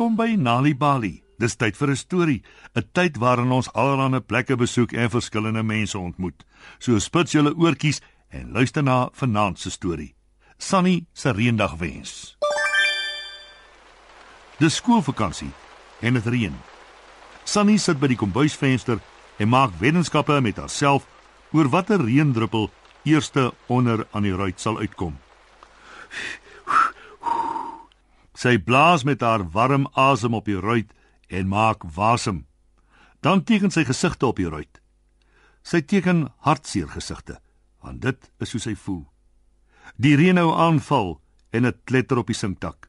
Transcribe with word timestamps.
Welkom 0.00 0.16
by 0.16 0.32
Nali 0.32 0.72
Bali. 0.72 1.18
Dis 1.36 1.58
tyd 1.60 1.76
vir 1.76 1.90
'n 1.90 1.96
storie, 1.96 2.42
'n 2.74 2.88
tyd 2.92 3.18
waarin 3.18 3.52
ons 3.52 3.68
allerlei 3.72 4.20
plekke 4.20 4.56
besoek 4.56 4.92
en 4.92 5.10
verskillende 5.10 5.62
mense 5.62 5.98
ontmoet. 5.98 6.44
So 6.78 6.98
spits 6.98 7.32
julle 7.32 7.52
oortjies 7.54 8.00
en 8.30 8.52
luister 8.52 8.82
na 8.82 9.10
vanaand 9.12 9.58
se 9.58 9.70
storie. 9.70 10.14
Sunny 10.58 11.06
se 11.12 11.32
reendag 11.32 11.76
wens. 11.76 12.38
Dis 14.58 14.74
skoolvakansie 14.74 15.52
en 16.00 16.14
dit 16.14 16.26
reën. 16.26 16.54
Sunny 17.44 17.76
sit 17.76 18.00
by 18.00 18.06
die 18.06 18.16
kombuisvenster 18.16 19.00
en 19.36 19.48
maak 19.48 19.70
wetenskappe 19.80 20.40
met 20.40 20.56
haarself 20.56 21.06
oor 21.52 21.68
watter 21.68 22.00
reendruppel 22.00 22.70
eerste 23.04 23.52
onder 23.66 24.06
aan 24.12 24.22
die 24.22 24.36
ruit 24.36 24.60
sal 24.60 24.78
uitkom. 24.78 25.18
Sy 28.40 28.56
blaas 28.56 29.04
met 29.04 29.20
haar 29.20 29.42
warm 29.52 29.84
asem 29.92 30.34
op 30.34 30.46
die 30.48 30.60
ruit 30.60 30.92
en 31.28 31.48
maak 31.48 31.84
wasem. 31.96 32.46
Dan 33.20 33.44
teken 33.44 33.72
sy 33.74 33.84
gesigte 33.84 34.30
op 34.30 34.38
die 34.40 34.48
ruit. 34.48 34.80
Sy 35.60 35.82
teken 35.84 36.30
hartseer 36.46 36.88
gesigte, 36.88 37.36
want 37.84 38.00
dit 38.00 38.30
is 38.40 38.54
hoe 38.56 38.62
sy 38.64 38.74
voel. 38.74 39.04
Die 40.00 40.16
reën 40.16 40.38
nou 40.40 40.54
aanval 40.56 41.18
en 41.52 41.68
dit 41.68 41.82
kletter 41.84 42.22
op 42.22 42.30
die 42.32 42.38
sinkdak. 42.38 42.88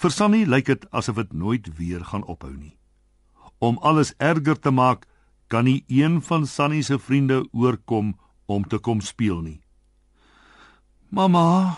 Vir 0.00 0.10
Sunny 0.10 0.44
lyk 0.48 0.70
dit 0.72 0.86
asof 0.96 1.20
dit 1.20 1.32
nooit 1.36 1.68
weer 1.76 2.00
gaan 2.08 2.24
ophou 2.24 2.54
nie. 2.56 2.78
Om 3.60 3.76
alles 3.84 4.14
erger 4.16 4.56
te 4.56 4.72
maak, 4.72 5.04
kan 5.48 5.68
nie 5.68 5.84
een 5.92 6.22
van 6.24 6.46
Sunny 6.48 6.80
se 6.82 6.98
vriende 6.98 7.44
oorkom 7.52 8.14
om 8.46 8.64
te 8.64 8.78
kom 8.78 9.04
speel 9.04 9.42
nie. 9.44 9.60
Mamma, 11.12 11.76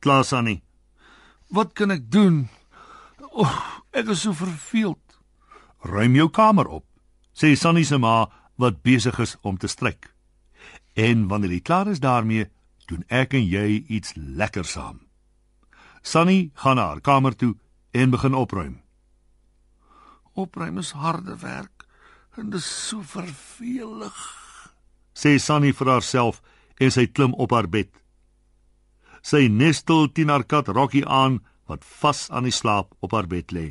kla 0.00 0.22
Sunny. 0.24 0.65
Wat 1.46 1.72
kan 1.72 1.90
ek 1.94 2.10
doen? 2.10 2.48
O, 3.20 3.44
oh, 3.46 3.56
ek 3.94 4.10
is 4.10 4.24
so 4.26 4.34
verveeld. 4.34 5.02
Ruim 5.86 6.16
jou 6.18 6.26
kamer 6.30 6.66
op, 6.80 6.84
sê 7.36 7.54
Sunny 7.54 7.84
se 7.86 7.98
ma 7.98 8.26
wat 8.58 8.82
besig 8.82 9.18
is 9.22 9.36
om 9.46 9.58
te 9.58 9.70
stryk. 9.70 10.10
En 10.96 11.26
wanneer 11.30 11.58
jy 11.58 11.60
klaar 11.60 11.90
is 11.92 12.02
daarmee, 12.02 12.48
doen 12.90 13.04
ek 13.12 13.36
en 13.36 13.46
jy 13.46 13.84
iets 13.86 14.16
lekker 14.16 14.66
saam. 14.66 15.04
Sunny 16.02 16.50
gaan 16.62 16.78
na 16.80 16.88
haar 16.90 17.02
kamer 17.04 17.36
toe 17.36 17.54
en 17.92 18.10
begin 18.10 18.34
opruim. 18.34 18.80
Opruim 20.34 20.78
is 20.78 20.94
harde 20.96 21.36
werk 21.42 21.86
en 22.36 22.50
dit 22.50 22.60
is 22.60 22.88
so 22.88 23.00
vervelig, 23.00 24.18
sê 25.16 25.38
Sunny 25.40 25.72
vir 25.72 25.94
haarself 25.94 26.42
en 26.80 26.92
sy 26.92 27.06
klim 27.06 27.32
op 27.40 27.54
haar 27.56 27.68
bed. 27.70 27.88
Sy 29.26 29.48
nestel 29.50 30.06
teen 30.14 30.30
haar 30.30 30.44
kat 30.46 30.68
Rocky 30.70 31.02
aan 31.02 31.40
wat 31.66 31.82
vas 32.00 32.28
aan 32.30 32.46
die 32.46 32.54
slaap 32.54 32.94
op 33.02 33.10
haar 33.16 33.26
bed 33.26 33.50
lê. 33.50 33.66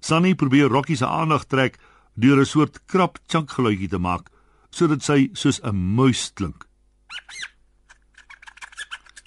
Sunny 0.00 0.32
probeer 0.34 0.72
Rocky 0.72 0.96
se 0.96 1.06
aandag 1.06 1.44
trek 1.44 1.76
deur 2.14 2.40
'n 2.40 2.46
soort 2.46 2.80
krap 2.86 3.18
chunk 3.28 3.50
geluidjie 3.50 3.88
te 3.88 3.98
maak 3.98 4.30
sodat 4.70 5.02
sy 5.02 5.28
soos 5.32 5.60
'n 5.62 5.76
muis 5.96 6.32
klink. 6.34 6.68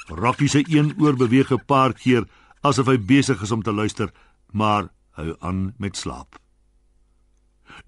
Rocky 0.10 0.48
se 0.48 0.64
een 0.68 0.96
oor 0.98 1.16
beweeg 1.16 1.52
'n 1.52 1.66
paar 1.66 1.94
keer 1.94 2.26
asof 2.62 2.88
hy 2.88 2.98
besig 2.98 3.42
is 3.42 3.52
om 3.52 3.62
te 3.62 3.72
luister, 3.72 4.12
maar 4.52 4.90
hou 5.12 5.36
aan 5.40 5.74
met 5.78 5.98
slaap. 5.98 6.40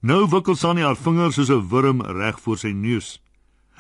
Nou 0.02 0.28
wikkel 0.30 0.56
Sunny 0.56 0.82
haar 0.82 0.96
vingers 0.96 1.36
soos 1.36 1.50
'n 1.50 1.68
wurm 1.70 2.02
reg 2.02 2.40
voor 2.40 2.58
sy 2.58 2.72
neus. 2.72 3.22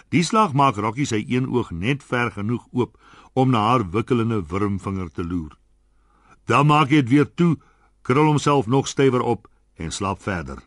Die 0.10 0.24
slag 0.24 0.54
maak 0.54 0.76
Rocky 0.76 1.06
sy 1.06 1.26
een 1.28 1.48
oog 1.48 1.72
net 1.72 2.04
ver 2.04 2.32
genoeg 2.32 2.68
oop 2.72 2.98
om 3.34 3.50
na 3.50 3.60
haar 3.70 3.90
wikkelende 3.92 4.42
wurmvinger 4.48 5.12
te 5.12 5.24
loer. 5.24 5.58
Dan 6.46 6.68
maak 6.68 6.90
hy 6.90 7.02
dit 7.02 7.10
weer 7.10 7.30
toe, 7.34 7.58
krul 8.02 8.26
homself 8.34 8.68
nog 8.68 8.88
stywer 8.88 9.22
op 9.22 9.48
en 9.76 9.92
slaap 9.92 10.22
verder. 10.22 10.60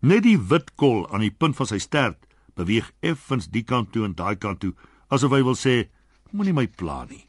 Net 0.00 0.22
die 0.22 0.38
wit 0.38 0.74
kol 0.74 1.04
aan 1.10 1.20
die 1.20 1.34
punt 1.34 1.56
van 1.56 1.66
sy 1.66 1.78
stert 1.78 2.26
beweeg 2.54 2.92
effens 3.00 3.48
die 3.48 3.64
kant 3.64 3.92
toe 3.92 4.04
en 4.04 4.14
daai 4.14 4.36
kant 4.36 4.60
toe, 4.60 4.72
asof 5.08 5.32
hy 5.32 5.42
wil 5.44 5.56
sê, 5.56 5.88
moenie 6.32 6.56
my 6.56 6.66
pla 6.68 7.04
nie. 7.08 7.28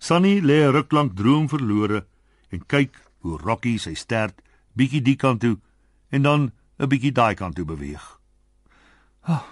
Sunny 0.00 0.40
lê 0.40 0.62
ruk 0.70 0.92
lank 0.96 1.16
droom 1.18 1.48
verlore 1.50 2.04
en 2.50 2.62
kyk 2.66 2.96
hoe 3.20 3.38
Rocky 3.38 3.76
sy 3.78 3.94
stert 3.94 4.40
bietjie 4.74 5.02
die 5.04 5.16
kant 5.16 5.42
toe 5.44 5.58
en 6.10 6.22
dan 6.22 6.52
'n 6.78 6.88
bietjie 6.88 7.12
daai 7.12 7.34
kant 7.34 7.54
toe 7.56 7.64
beweeg. 7.64 8.19
Oh, 9.28 9.44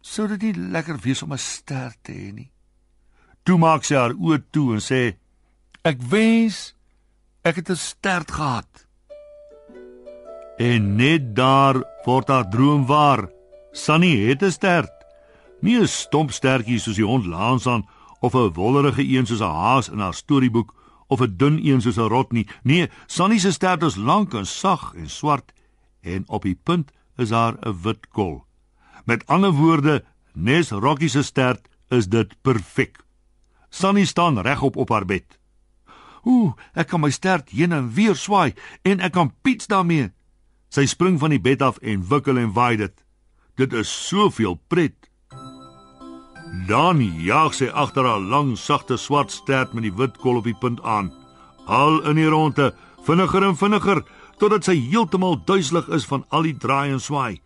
sou 0.00 0.26
dit 0.28 0.42
nie 0.42 0.70
lekker 0.72 0.98
wees 1.02 1.22
om 1.22 1.32
'n 1.32 1.38
ster 1.38 1.94
te 2.02 2.12
hê 2.12 2.32
nie? 2.32 2.50
Toe 3.44 3.58
maak 3.58 3.84
sy 3.84 3.94
haar 3.94 4.14
oë 4.14 4.42
toe 4.50 4.74
en 4.74 4.80
sê: 4.80 5.16
"Ek 5.84 6.02
wens 6.02 6.74
ek 7.42 7.56
het 7.56 7.70
'n 7.70 7.76
ster 7.76 8.22
gehad." 8.26 8.86
En 10.58 10.96
net 10.96 11.36
daar 11.36 11.76
word 12.04 12.28
haar 12.28 12.48
droom 12.50 12.86
waar. 12.86 13.28
Sunny 13.72 14.28
het 14.28 14.42
'n 14.42 14.50
ster. 14.50 14.88
Nie 15.60 15.80
'n 15.80 15.86
stomp 15.86 16.32
stertjie 16.32 16.78
soos 16.78 16.96
die 16.96 17.04
hond 17.04 17.26
Lans 17.26 17.66
aan 17.66 17.86
of 18.20 18.34
'n 18.34 18.52
wollerige 18.52 19.02
een 19.02 19.26
soos 19.26 19.40
'n 19.40 19.54
haas 19.62 19.88
in 19.88 19.98
haar 19.98 20.14
storieboek 20.14 20.74
of 21.06 21.20
'n 21.20 21.36
dun 21.36 21.66
een 21.66 21.80
soos 21.80 21.98
'n 21.98 22.08
rot 22.08 22.32
nie. 22.32 22.48
Nee, 22.62 22.90
Sunny 23.06 23.38
se 23.38 23.52
ster 23.52 23.82
is 23.82 23.96
lank 23.96 24.34
en 24.34 24.46
sag 24.46 24.94
en 24.94 25.10
swart 25.10 25.52
en 26.00 26.24
op 26.28 26.42
die 26.42 26.58
punt 26.62 26.90
is 27.16 27.30
haar 27.30 27.56
'n 27.60 27.82
wit 27.82 28.08
kol. 28.08 28.45
Met 29.06 29.22
ander 29.26 29.52
woorde, 29.54 30.04
Nes 30.34 30.70
Rocky 30.70 31.08
se 31.08 31.22
stert 31.22 31.68
is 31.88 32.08
dit 32.10 32.34
perfek. 32.42 32.98
Sunny 33.70 34.04
staan 34.04 34.40
regop 34.40 34.76
op 34.76 34.88
haar 34.88 35.04
bed. 35.06 35.38
Ooh, 36.26 36.56
ek 36.74 36.90
kan 36.90 37.00
my 37.00 37.12
stert 37.14 37.52
heen 37.54 37.72
en 37.72 37.92
weer 37.94 38.18
swaai 38.18 38.56
en 38.82 39.00
ek 39.00 39.14
kan 39.14 39.30
piets 39.46 39.70
daarmee. 39.70 40.10
Sy 40.74 40.88
spring 40.90 41.20
van 41.22 41.30
die 41.30 41.40
bed 41.40 41.62
af 41.62 41.78
en 41.86 42.02
wikkel 42.10 42.42
en 42.42 42.50
waai 42.56 42.76
dit. 42.82 43.04
Dit 43.54 43.72
is 43.72 43.92
soveel 44.08 44.58
pret. 44.66 44.98
Dan 46.66 46.98
jaag 47.22 47.54
sy 47.54 47.70
agter 47.70 48.10
haar 48.10 48.20
lang 48.20 48.56
sagte 48.58 48.98
swart 48.98 49.30
stert 49.30 49.72
met 49.72 49.86
die 49.86 49.94
wit 49.94 50.18
kol 50.18 50.42
op 50.42 50.50
die 50.50 50.58
punt 50.58 50.82
aan. 50.82 51.12
Al 51.70 52.02
in 52.10 52.18
die 52.18 52.26
ronde, 52.26 52.72
vinniger 53.06 53.46
en 53.46 53.56
vinniger 53.56 54.02
totdat 54.42 54.66
sy 54.66 54.74
heeltemal 54.90 55.38
duiselig 55.46 55.86
is 55.94 56.10
van 56.10 56.26
al 56.34 56.50
die 56.50 56.58
draai 56.58 56.90
en 56.90 57.00
swaai. 57.00 57.38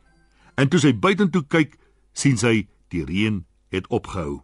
En 0.60 0.68
toe 0.68 0.80
sy 0.82 0.92
buitentoe 0.92 1.46
kyk, 1.48 1.78
sien 2.12 2.36
sy 2.36 2.66
die 2.92 3.04
reën 3.08 3.44
het 3.72 3.86
opgehou. 3.88 4.42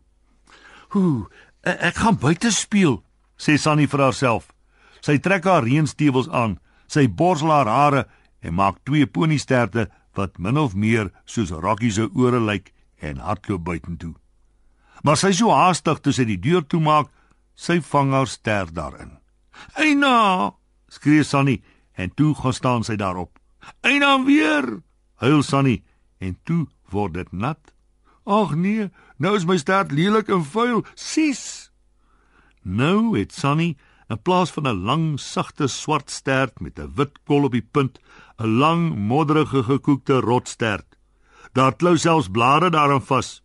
Ooh, 0.96 1.26
e, 1.60 1.74
ek 1.90 1.98
gaan 2.00 2.16
buite 2.22 2.52
speel, 2.54 3.02
sê 3.36 3.58
Sunny 3.60 3.84
vir 3.90 4.06
haarself. 4.06 4.48
Sy 5.04 5.18
trek 5.20 5.44
haar 5.44 5.66
reënstewels 5.66 6.30
aan, 6.32 6.56
sy 6.88 7.04
borsel 7.04 7.52
haar 7.52 7.68
hare 7.68 8.02
en 8.40 8.56
maak 8.56 8.78
twee 8.88 9.06
poniesterte 9.06 9.90
wat 10.16 10.38
min 10.40 10.56
of 10.56 10.74
meer 10.74 11.10
soos 11.28 11.52
Rocky 11.52 11.90
se 11.92 12.08
ore 12.14 12.40
lyk 12.40 12.72
en 13.04 13.20
hardloop 13.20 13.66
buitentoe. 13.66 14.14
Maar 15.04 15.20
sy 15.20 15.34
is 15.34 15.42
so 15.42 15.52
haastig 15.52 16.00
toe 16.00 16.14
sy 16.16 16.24
die 16.24 16.40
deur 16.40 16.64
toemaak, 16.64 17.10
sy 17.54 17.82
vang 17.92 18.14
haar 18.16 18.30
ster 18.30 18.72
daarin. 18.72 19.18
"Eina!" 19.76 20.54
skree 20.88 21.24
Sunny 21.24 21.62
en 21.96 22.10
toe 22.14 22.34
gaan 22.34 22.52
staan 22.52 22.84
sy 22.84 22.96
daarop. 22.96 23.38
"Eina 23.82 24.24
weer!" 24.24 24.80
huil 25.20 25.42
Sunny 25.42 25.82
en 26.18 26.38
toe 26.44 26.66
word 26.90 27.14
dit 27.14 27.32
nat. 27.32 27.72
Ag 28.26 28.54
nee, 28.58 28.88
nou 29.22 29.36
is 29.36 29.46
my 29.46 29.56
stert 29.58 29.92
lelik 29.94 30.28
en 30.28 30.44
vuil. 30.44 30.82
Sis. 30.94 31.70
Nou 32.62 33.14
het 33.18 33.32
Sunny 33.32 33.76
in 34.10 34.22
plaas 34.22 34.50
van 34.50 34.66
'n 34.66 34.82
lang 34.88 35.20
sagte 35.20 35.66
swart 35.66 36.10
stert 36.10 36.60
met 36.60 36.78
'n 36.78 36.92
wit 36.94 37.18
kol 37.24 37.44
op 37.44 37.52
die 37.52 37.68
punt, 37.74 37.98
'n 38.38 38.58
lang 38.58 38.96
modderige 38.96 39.62
gekookte 39.62 40.20
rotstert. 40.20 40.96
Daar 41.52 41.76
klou 41.76 41.96
selfs 41.96 42.28
blare 42.28 42.70
daarin 42.70 43.00
vas. 43.00 43.42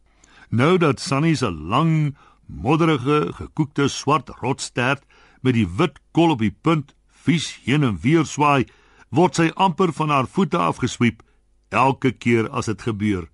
Nou 0.49 0.77
dat 0.77 0.99
Sunny 0.99 1.35
se 1.35 1.51
lang 1.51 2.17
modderige 2.45 3.33
gekookte 3.33 3.87
swart 3.87 4.29
rotstert 4.29 5.03
met 5.41 5.53
die 5.53 5.67
wit 5.77 5.99
kol 6.11 6.29
op 6.29 6.39
die 6.39 6.55
punt 6.61 6.95
vies 7.07 7.59
heen 7.63 7.83
en 7.83 7.97
weer 8.01 8.25
swaai, 8.25 8.65
word 9.09 9.35
sy 9.35 9.51
amper 9.55 9.93
van 9.93 10.09
haar 10.09 10.27
voete 10.27 10.57
afgeswiep 10.57 11.23
elke 11.71 12.11
keer 12.11 12.49
as 12.49 12.69
dit 12.69 12.81
gebeur. 12.81 13.27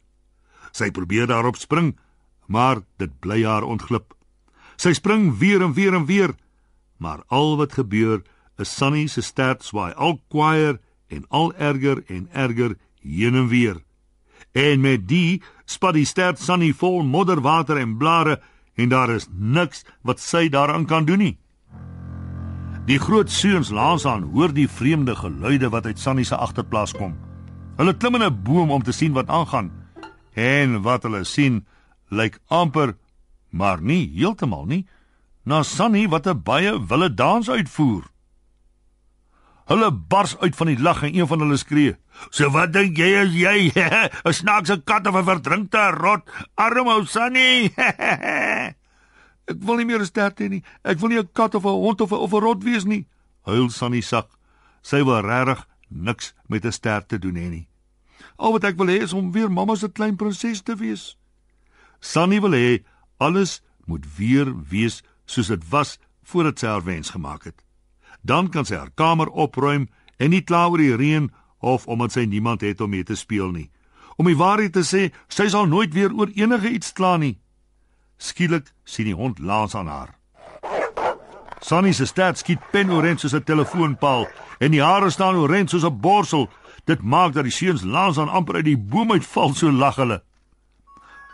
Sy 0.72 0.92
probeer 0.92 1.28
daarop 1.28 1.58
spring, 1.58 1.96
maar 2.48 2.84
dit 2.98 3.12
bly 3.20 3.44
haar 3.44 3.66
ontglip. 3.68 4.14
Sy 4.78 4.94
spring 4.94 5.32
weer 5.42 5.64
en 5.66 5.74
weer 5.74 5.94
en 5.98 6.06
weer, 6.06 6.36
maar 6.98 7.24
al 7.28 7.58
wat 7.58 7.74
gebeur 7.78 8.22
is 8.58 8.74
Sunny 8.74 9.08
se 9.08 9.22
stert 9.22 9.64
swaai 9.66 9.94
al 9.94 10.20
kwaier 10.30 10.80
en 11.14 11.26
al 11.30 11.54
erger 11.56 12.04
en 12.08 12.28
erger 12.34 12.78
heen 13.02 13.36
en 13.36 13.48
weer. 13.48 13.82
En 14.54 14.82
met 14.82 15.08
die 15.08 15.42
spat 15.66 15.98
die 15.98 16.06
stert 16.06 16.42
Sunny 16.42 16.74
vol 16.74 17.04
modderwater 17.04 17.78
en 17.78 17.98
blare 17.98 18.40
en 18.78 18.90
daar 18.90 19.14
is 19.14 19.28
niks 19.32 19.86
wat 20.02 20.22
sy 20.22 20.48
daaraan 20.50 20.86
kan 20.86 21.06
doen 21.06 21.22
nie. 21.26 21.38
Die 22.88 23.00
groot 23.00 23.30
seuns 23.30 23.70
laas 23.70 24.06
aan 24.06 24.30
hoor 24.34 24.54
die 24.54 24.70
vreemde 24.70 25.16
geluide 25.16 25.70
wat 25.70 25.86
uit 25.86 26.00
Sunny 26.00 26.24
se 26.24 26.36
agterplaas 26.36 26.94
kom. 26.96 27.27
Hulle 27.78 27.94
klim 27.98 28.16
in 28.16 28.24
'n 28.24 28.44
boom 28.44 28.72
om 28.72 28.84
te 28.84 28.92
sien 28.92 29.14
wat 29.14 29.30
aangaan. 29.30 29.72
En 30.34 30.82
wat 30.82 31.04
hulle 31.04 31.24
sien, 31.24 31.66
lyk 32.10 32.40
amper 32.48 32.98
maar 33.50 33.82
nie 33.82 34.12
heeltemal 34.16 34.66
nie 34.66 34.88
na 35.44 35.64
Sunny 35.64 36.08
wat 36.10 36.28
'n 36.28 36.44
baie 36.44 36.88
wille 36.88 37.14
dans 37.14 37.50
uitvoer. 37.50 38.04
Hulle 39.68 39.92
bars 39.92 40.38
uit 40.38 40.56
van 40.56 40.68
die 40.68 40.80
lag 40.80 41.04
en 41.04 41.16
een 41.16 41.28
van 41.28 41.40
hulle 41.40 41.58
skree: 41.58 41.98
"So 42.30 42.50
wat 42.50 42.74
dink 42.74 42.98
jy 42.98 43.16
as 43.20 43.34
jy 43.34 43.72
'n 44.26 44.34
snaakse 44.34 44.82
kat 44.84 45.08
of 45.08 45.16
'n 45.16 45.24
verdrinkte 45.24 45.92
rot, 45.92 46.24
arm 46.56 46.88
ou 46.88 47.06
Sunny?" 47.06 47.72
Ek 49.48 49.64
wil 49.64 49.76
nie 49.76 49.86
meer 49.86 50.00
'n 50.00 50.06
stert 50.06 50.40
hê 50.40 50.50
nie. 50.50 50.64
Ek 50.84 51.00
wil 51.00 51.10
nie 51.10 51.20
'n 51.20 51.30
kat 51.34 51.56
of 51.56 51.66
'n 51.66 51.70
hond 51.70 52.02
of 52.02 52.12
'n 52.12 52.16
of 52.16 52.34
'n 52.34 52.40
rot 52.40 52.64
wees 52.64 52.84
nie. 52.86 53.08
Huil 53.46 53.70
Sunny 53.70 54.02
sak. 54.02 54.28
Sy 54.82 55.04
wil 55.04 55.22
regtig 55.22 55.68
niks 55.90 56.34
met 56.48 56.66
'n 56.66 56.72
stert 56.72 57.08
te 57.08 57.20
doen 57.20 57.36
hê 57.36 57.50
nie. 57.50 57.67
Al 58.38 58.54
wat 58.56 58.68
ek 58.70 58.78
wil 58.78 58.92
hê 58.94 59.02
is 59.04 59.14
om 59.14 59.32
weer 59.34 59.50
mamma 59.52 59.76
se 59.76 59.90
klein 59.90 60.16
prinses 60.16 60.62
te 60.62 60.76
wees. 60.78 61.16
Sunny 62.00 62.40
wil 62.42 62.54
hê 62.54 62.84
alles 63.18 63.62
moet 63.86 64.06
weer 64.18 64.52
wees 64.70 65.02
soos 65.26 65.50
dit 65.50 65.64
was 65.70 65.98
voordat 66.24 66.60
sy 66.60 66.68
haar 66.68 66.86
wens 66.86 67.10
gemaak 67.10 67.48
het. 67.50 67.64
Dan 68.22 68.50
kan 68.50 68.66
sy 68.66 68.76
haar 68.76 68.94
kamer 68.96 69.30
opruim 69.30 69.88
en 70.18 70.30
nie 70.30 70.44
kla 70.44 70.68
oor 70.70 70.82
die 70.82 70.96
reën 70.96 71.32
of 71.60 71.88
omdat 71.88 72.14
sy 72.14 72.26
niemand 72.26 72.62
het 72.62 72.82
om 72.82 72.92
mee 72.94 73.04
te 73.04 73.16
speel 73.16 73.52
nie. 73.52 73.70
Om 74.18 74.30
die 74.30 74.38
waarheid 74.38 74.74
te 74.74 74.84
sê, 74.86 75.10
sy 75.30 75.48
sal 75.50 75.70
nooit 75.70 75.94
weer 75.94 76.14
oor 76.14 76.30
enige 76.34 76.70
iets 76.74 76.94
kla 76.94 77.18
nie. 77.22 77.38
Skielik 78.18 78.74
sien 78.84 79.06
die 79.06 79.18
hond 79.18 79.40
laas 79.40 79.76
aan 79.78 79.88
haar. 79.88 80.17
Sunny 81.60 81.92
se 81.94 82.06
stert 82.06 82.38
skiet 82.38 82.62
pen 82.72 82.92
orent 82.92 83.20
soos 83.20 83.34
'n 83.34 83.44
telefoonpaal 83.44 84.28
en 84.60 84.72
die 84.72 84.84
hare 84.84 85.10
staan 85.10 85.36
orent 85.36 85.70
soos 85.70 85.86
'n 85.86 86.00
borsel. 86.00 86.50
Dit 86.86 87.02
maak 87.02 87.34
dat 87.34 87.44
die 87.44 87.52
seuns 87.52 87.84
laas 87.84 88.18
aan 88.18 88.30
amper 88.30 88.56
uit 88.56 88.66
die 88.66 88.78
boom 88.78 89.12
uitval 89.12 89.54
so 89.54 89.72
lag 89.72 89.96
hulle. 89.96 90.24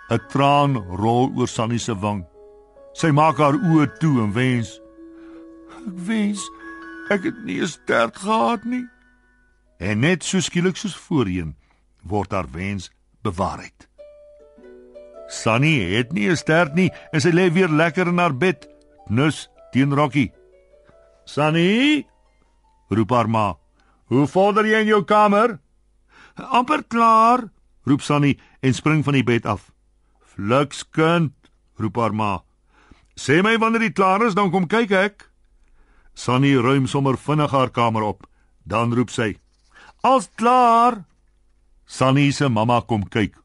'n 0.10 0.20
Traan 0.30 0.76
rol 0.76 1.32
oor 1.36 1.48
Sunny 1.48 1.78
se 1.78 1.96
wang. 1.96 2.26
Sy 2.94 3.12
maak 3.12 3.38
haar 3.38 3.54
oë 3.54 3.98
toe 4.00 4.22
en 4.22 4.34
wens: 4.34 4.82
"Ek 5.78 5.94
wens 6.08 6.50
ek 7.10 7.24
het 7.24 7.44
nie 7.44 7.62
'n 7.62 7.68
stert 7.68 8.18
gehad 8.18 8.64
nie." 8.64 8.86
En 9.80 10.00
net 10.00 10.24
so 10.24 10.40
skielik 10.40 10.78
soos 10.78 10.96
voorheen 10.96 11.56
word 12.04 12.32
haar 12.32 12.48
wens 12.52 12.92
bewaarheid. 13.22 13.88
Sunny 15.28 15.96
het 15.96 16.12
nie 16.12 16.30
'n 16.30 16.38
stert 16.38 16.76
nie 16.76 16.92
en 17.12 17.22
sy 17.22 17.30
lê 17.30 17.52
weer 17.52 17.70
lekker 17.70 18.08
in 18.08 18.18
haar 18.18 18.38
bed, 18.38 18.68
nus 19.08 19.50
teen 19.74 19.94
Rocky. 19.94 20.32
"Sunny?" 21.26 22.06
roep 22.90 23.10
haar 23.10 23.30
ma. 23.30 23.58
"Hoe 24.06 24.28
vorder 24.28 24.66
jy 24.66 24.80
in 24.82 24.88
jou 24.88 25.04
kamer?" 25.04 25.60
"Amper 26.36 26.84
klaar," 26.84 27.50
roep 27.86 28.02
Sunny 28.02 28.38
en 28.62 28.74
spring 28.74 29.04
van 29.04 29.14
die 29.14 29.24
bed 29.24 29.46
af. 29.46 29.72
"Fluks 30.22 30.84
kind," 30.90 31.34
roep 31.78 31.96
haar 31.96 32.14
ma. 32.14 32.44
"Sê 33.16 33.42
my 33.44 33.58
wanneer 33.58 33.82
jy 33.82 33.92
klaar 33.92 34.26
is, 34.26 34.36
dan 34.36 34.52
kom 34.52 34.68
kyk 34.68 34.92
ek." 34.92 35.30
Sunny 36.14 36.56
ruim 36.56 36.88
sommer 36.88 37.18
vinnig 37.18 37.52
haar 37.52 37.70
kamer 37.70 38.04
op. 38.04 38.28
Dan 38.66 38.94
roep 38.94 39.10
sy: 39.10 39.38
"Als 40.02 40.30
klaar." 40.36 41.06
Sunny 41.86 42.32
se 42.32 42.48
mamma 42.50 42.82
kom 42.82 43.04
kyk. 43.10 43.36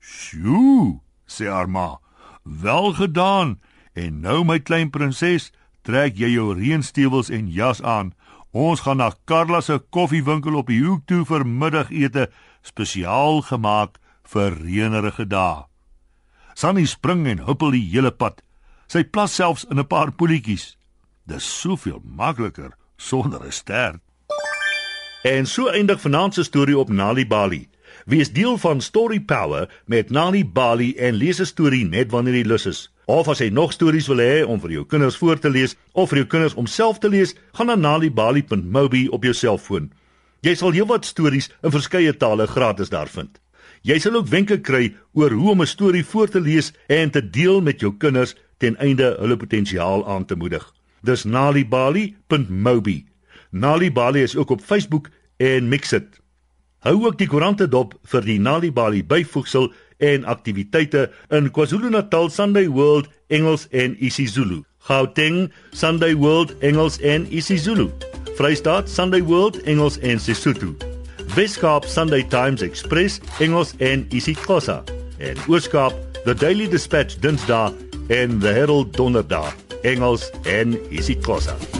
"Sjoe," 0.00 1.00
sê 1.26 1.46
haar 1.46 1.68
ma. 1.68 1.98
"Wel 2.42 2.92
gedaan. 2.92 3.60
En 3.94 4.20
nou 4.20 4.44
my 4.44 4.60
klein 4.60 4.90
prinses, 4.90 5.52
trek 5.82 6.16
jy 6.16 6.28
jou 6.34 6.54
reënstewels 6.54 7.30
en 7.30 7.48
jas 7.48 7.82
aan. 7.82 8.14
Ons 8.52 8.80
gaan 8.80 8.96
na 8.96 9.12
Karla 9.24 9.60
se 9.60 9.78
koffiewinkel 9.78 10.54
op 10.54 10.66
die 10.66 10.80
hoek 10.82 11.06
toe 11.06 11.24
vir 11.24 11.46
middagete, 11.46 12.30
spesiaal 12.62 13.42
gemaak 13.42 13.98
vir 14.24 14.50
reënerige 14.58 15.26
dae." 15.26 15.64
Sunny 16.54 16.84
spring 16.84 17.26
en 17.26 17.46
huppel 17.46 17.70
die 17.70 17.86
hele 17.92 18.10
pad. 18.10 18.42
Sy 18.90 19.04
plas 19.04 19.34
selfs 19.34 19.64
in 19.70 19.78
'n 19.78 19.86
paar 19.86 20.10
poeltjies. 20.12 20.76
Dis 21.26 21.60
soveel 21.60 22.02
makliker 22.04 22.72
sonder 22.96 23.44
'n 23.46 23.52
stert. 23.52 24.00
En 25.22 25.46
so 25.46 25.68
eindig 25.68 26.00
vanaand 26.00 26.34
se 26.34 26.42
storie 26.42 26.78
op 26.78 26.88
Nali 26.88 27.26
Bali. 27.26 27.68
Wees 28.06 28.32
deel 28.32 28.58
van 28.58 28.80
Story 28.80 29.20
Power 29.20 29.68
met 29.86 30.10
Nali 30.10 30.44
Bali 30.44 30.96
en 30.96 31.14
lees 31.14 31.40
'n 31.40 31.44
storie 31.44 31.84
net 31.84 32.10
wanneer 32.10 32.34
jy 32.34 32.46
lus 32.46 32.66
is. 32.66 32.92
Of 33.10 33.26
as 33.26 33.40
jy 33.42 33.48
nog 33.50 33.72
stories 33.74 34.06
wil 34.06 34.20
hê 34.22 34.42
om 34.46 34.60
vir 34.62 34.70
jou 34.76 34.84
kinders 34.86 35.16
voor 35.18 35.40
te 35.42 35.50
lees 35.50 35.72
of 35.98 36.12
vir 36.12 36.20
jou 36.20 36.26
kinders 36.30 36.54
om 36.54 36.68
self 36.70 37.00
te 37.02 37.08
lees, 37.10 37.32
gaan 37.58 37.66
na 37.66 37.74
nalibali.mobi 37.74 39.08
op 39.10 39.26
jou 39.26 39.32
selfoon. 39.34 39.88
Jy 40.46 40.52
sal 40.54 40.76
heelwat 40.76 41.08
stories 41.08 41.48
in 41.66 41.74
verskeie 41.74 42.12
tale 42.14 42.46
gratis 42.46 42.92
daar 42.94 43.10
vind. 43.10 43.40
Jy 43.82 43.98
sal 43.98 44.20
ook 44.20 44.30
wenke 44.30 44.60
kry 44.62 44.92
oor 45.18 45.34
hoe 45.34 45.50
om 45.56 45.62
'n 45.62 45.66
storie 45.66 46.04
voor 46.06 46.28
te 46.30 46.40
lees 46.40 46.70
en 46.86 47.10
te 47.10 47.22
deel 47.30 47.60
met 47.60 47.80
jou 47.80 47.90
kinders 47.98 48.36
ten 48.58 48.76
einde 48.78 49.16
hulle 49.18 49.36
potensiaal 49.36 50.06
aan 50.06 50.24
te 50.24 50.36
moedig. 50.36 50.62
Dis 51.02 51.24
nalibali.mobi. 51.24 53.06
Nalibali 53.50 54.22
is 54.22 54.36
ook 54.36 54.50
op 54.50 54.60
Facebook 54.62 55.10
en 55.36 55.68
Mixit. 55.68 56.20
Hou 56.78 57.06
ook 57.06 57.18
die 57.18 57.26
koerante 57.28 57.68
dop 57.68 57.94
vir 58.04 58.22
die 58.22 58.38
Nalibali 58.38 59.02
byvoegsel 59.04 59.72
en 60.00 60.24
aktiwiteite 60.24 61.08
in 61.30 61.50
KwaZulu-Natal 61.50 62.30
Sunday 62.30 62.68
World 62.68 63.08
Engels 63.28 63.66
en 63.70 63.96
isiZulu. 63.98 64.62
Gauteng 64.78 65.52
Sunday 65.72 66.14
World 66.14 66.54
Engels 66.60 66.98
en 67.00 67.26
isiZulu. 67.30 67.90
Vrystaat 68.36 68.90
Sunday 68.90 69.22
World 69.22 69.60
Engels 69.62 69.98
en 69.98 70.20
Sesotho. 70.20 70.74
Weskaap 71.36 71.84
Sunday 71.84 72.24
Times 72.28 72.62
Express 72.62 73.20
Engels 73.38 73.74
en 73.78 74.06
isiXhosa. 74.10 74.82
En 75.18 75.36
Ooskaap 75.48 75.92
The 76.24 76.34
Daily 76.34 76.68
Dispatch 76.68 77.16
Dinsdae 77.20 77.72
en 78.08 78.40
The 78.40 78.48
Herald 78.48 78.96
Donderdag 78.96 79.54
Engels 79.82 80.30
en 80.44 80.78
isiXhosa. 80.90 81.79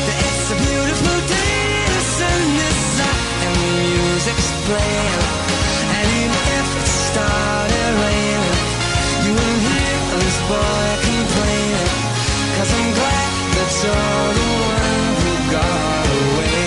that 0.07 0.19
it's 0.28 0.47
a 0.54 0.57
beautiful 0.57 1.19
day. 1.28 1.61
The 1.92 2.02
sun 2.16 2.42
is 2.69 3.00
up 3.11 3.21
and 3.45 3.54
the 3.61 3.71
music's 3.85 4.49
playing, 4.66 5.21
and 5.97 6.07
even 6.23 6.42
if 6.59 6.69
it 6.81 6.88
started 7.11 7.90
raining, 8.04 8.59
you 9.25 9.33
won't 9.38 9.61
hear 9.69 9.97
this 10.25 10.38
boy 10.50 10.87
complaining. 11.11 11.92
Cause 12.57 12.71
I'm 12.78 12.90
glad 13.00 13.31
that 13.57 13.71
you're 13.83 14.31
the 14.38 14.49
one 14.73 15.04
who 15.21 15.33
got 15.57 16.07
away. 16.23 16.66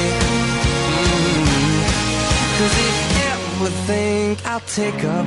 Mm. 0.94 1.80
Cause 2.58 2.76
if 2.90 2.98
everything 3.34 4.38
I'll 4.46 4.68
take 4.82 5.02
up 5.04 5.26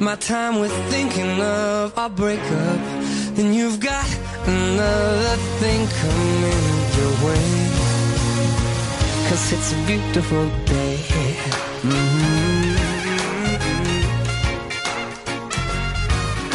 my 0.00 0.16
time 0.16 0.58
with 0.60 0.74
thinking 0.90 1.40
of 1.40 1.96
our 1.96 2.10
breakup, 2.10 2.80
then 3.34 3.54
you've 3.54 3.80
got 3.80 4.06
another 4.46 5.36
thing 5.60 5.86
coming 6.02 6.66
your 6.98 7.12
way. 7.26 7.46
Cause 9.28 9.52
it's 9.52 9.72
a 9.72 9.78
beautiful 9.86 10.46
day. 10.64 10.96
Mhm. 11.82 12.76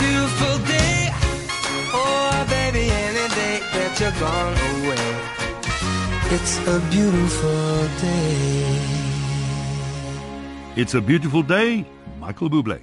Beautiful 0.01 0.55
day. 0.75 0.97
Oh, 1.93 2.45
baby, 2.49 2.85
any 3.07 3.27
day 3.39 3.55
that 3.73 3.91
you're 3.99 4.17
gone 4.25 4.55
away. 4.71 5.07
It's 6.35 6.55
a 6.75 6.79
beautiful 6.89 7.87
day. 8.01 8.79
It's 10.75 10.93
a 10.95 11.01
beautiful 11.01 11.43
day, 11.43 11.85
Michael 12.19 12.49
Bublé. 12.49 12.79